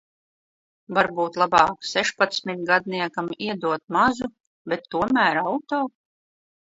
[0.97, 4.31] Varbūt labāk sešpadsmitgadniekam iedot mazu,
[4.73, 5.81] bet tomēr auto.